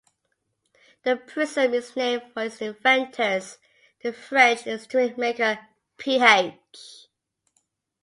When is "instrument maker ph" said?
4.65-6.57